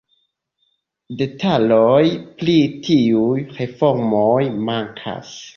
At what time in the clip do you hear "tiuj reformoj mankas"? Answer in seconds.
2.89-5.35